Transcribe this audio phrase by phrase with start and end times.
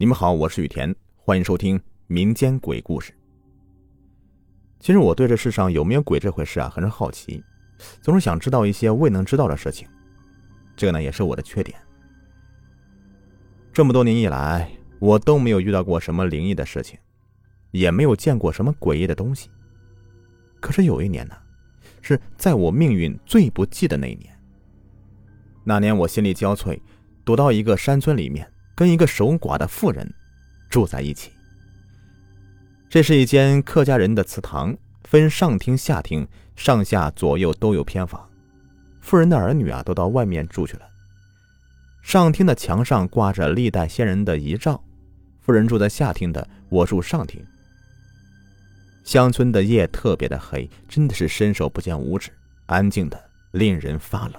[0.00, 3.12] 你们好，我是雨田，欢迎收听民间鬼故事。
[4.78, 7.42] 其实我对这世上有没有鬼这回事啊，很是好奇，
[8.00, 9.88] 总是想知道一些未能知道的事情。
[10.76, 11.76] 这个呢，也是我的缺点。
[13.72, 16.96] 这么多年以来，我都没有遇到过什么灵异的事情，
[17.72, 19.50] 也没有见过什么诡异的东西。
[20.60, 21.36] 可是有一年呢，
[22.02, 24.32] 是在我命运最不济的那一年。
[25.64, 26.80] 那年我心力交瘁，
[27.24, 28.48] 躲到一个山村里面。
[28.78, 30.08] 跟一个守寡的妇人
[30.70, 31.32] 住在一起。
[32.88, 36.24] 这是一间客家人的祠堂，分上厅、下厅，
[36.54, 38.30] 上下左右都有偏房。
[39.00, 40.82] 妇人的儿女啊，都到外面住去了。
[42.02, 44.80] 上厅的墙上挂着历代先人的遗照。
[45.40, 47.44] 妇人住在下厅的，我住上厅。
[49.02, 52.30] 乡村的夜特别的黑，真的是伸手不见五指，
[52.66, 54.34] 安静的令人发冷。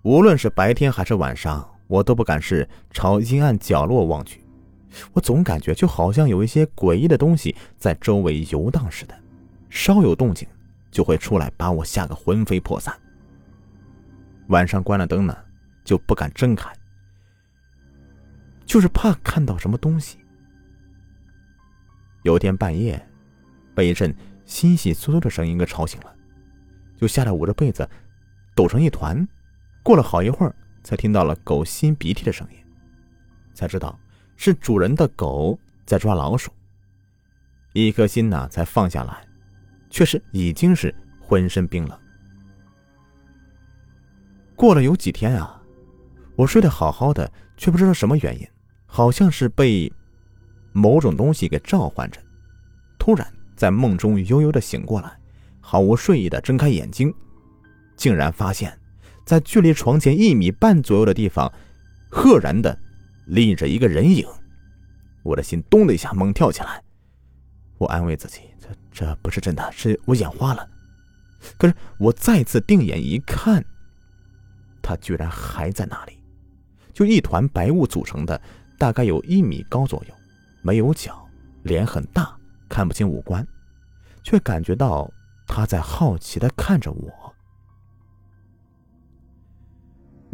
[0.00, 1.73] 无论是白天还是晚上。
[1.86, 4.42] 我都不敢是朝阴暗角落望去，
[5.12, 9.14] 我总感觉就好像有一些诡异的东西在周围游荡似的，
[9.68, 10.48] 稍有动静
[10.90, 12.94] 就会出来把我吓个魂飞魄散。
[14.48, 15.36] 晚上关了灯呢，
[15.84, 16.72] 就不敢睁开，
[18.64, 20.18] 就是怕看到什么东西。
[22.22, 23.06] 有天半夜，
[23.74, 24.14] 被一阵
[24.46, 26.14] 悉悉嗦嗦的声音给吵醒了，
[26.96, 27.88] 就吓得捂着被子
[28.54, 29.26] 抖成一团。
[29.82, 30.54] 过了好一会儿。
[30.84, 32.58] 才听到了狗吸鼻涕的声音，
[33.54, 33.98] 才知道
[34.36, 36.52] 是主人的狗在抓老鼠。
[37.72, 39.26] 一颗心呐才放下来，
[39.90, 41.98] 却是已经是浑身冰冷。
[44.54, 45.60] 过了有几天啊，
[46.36, 48.46] 我睡得好好的，却不知道什么原因，
[48.86, 49.92] 好像是被
[50.72, 52.20] 某种东西给召唤着，
[52.98, 53.26] 突然
[53.56, 55.10] 在梦中悠悠的醒过来，
[55.60, 57.12] 毫无睡意的睁开眼睛，
[57.96, 58.78] 竟然发现。
[59.24, 61.52] 在距离床前一米半左右的地方，
[62.10, 62.78] 赫然的
[63.26, 64.26] 立着一个人影，
[65.22, 66.82] 我的心咚的一下猛跳起来。
[67.78, 70.68] 我安慰自己，这这不是真的，是我眼花了。
[71.58, 73.64] 可是我再次定眼一看，
[74.80, 76.18] 他居然还在那里，
[76.92, 78.40] 就一团白雾组成的，
[78.78, 80.14] 大概有一米高左右，
[80.62, 81.26] 没有脚，
[81.62, 82.36] 脸很大，
[82.68, 83.46] 看不清五官，
[84.22, 85.10] 却感觉到
[85.46, 87.23] 他在好奇的看着我。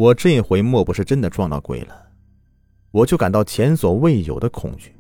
[0.00, 1.94] 我这回莫不是真的撞到鬼了，
[2.90, 4.96] 我就感到前所未有的恐惧。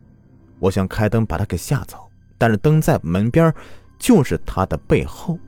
[0.58, 2.06] 我想开灯把他给吓走，
[2.36, 3.50] 但是灯在门边，
[3.98, 5.38] 就是他的背后。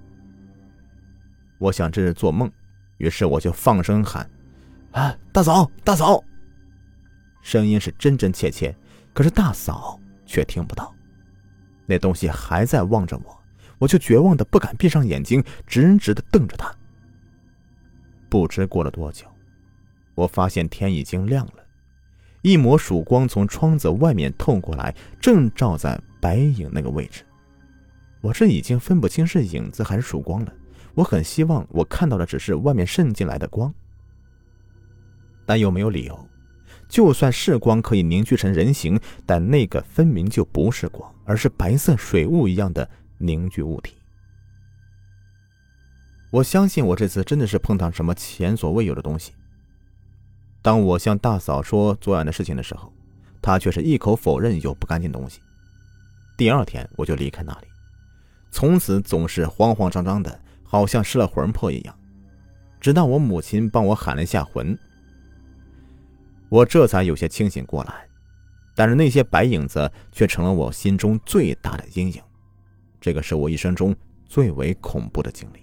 [1.59, 2.51] 我想这是做梦，
[2.97, 4.27] 于是我就放声喊
[4.93, 6.25] ：“啊，大嫂，大嫂！”
[7.45, 8.75] 声音是真真切切，
[9.13, 10.95] 可是大嫂却听不到。
[11.85, 13.39] 那东西还在望着我，
[13.79, 16.75] 我就绝望的不敢闭上眼睛，直直的瞪着他。
[18.31, 19.27] 不知过了多久。
[20.15, 21.65] 我发现天已经亮了，
[22.43, 27.25] 一抹曙光从窗子外面透过来，正照在白影那个位置。
[28.21, 30.53] 我这已经分不清是影子还是曙光了。
[30.95, 33.73] 我很希望我看到的只是外面渗进来的光，
[35.47, 36.29] 但又没有理由。
[36.89, 42.87] 就算是光可以凝聚成人形，但那个分明就不是光，而是白色水雾一样的
[43.17, 43.95] 凝聚物体。
[46.31, 49.33] 我相信我这次真的是碰到什么前所未有的东西。
[50.63, 52.93] 当我向大嫂说昨晚的事情的时候，
[53.43, 55.41] 她却是一口否认有不干净东西。
[56.37, 57.67] 第二天我就离开那里，
[58.53, 61.95] 从此总是慌慌张张的，好像失了魂魄一样。
[62.81, 64.79] 直到我母亲帮我喊了一下魂，
[66.49, 68.07] 我这才有些清醒过来。
[68.75, 72.23] 但是那些白影子却成了我心中最大的阴影，
[73.01, 73.95] 这个是我一生中
[74.27, 75.62] 最为恐怖的经历。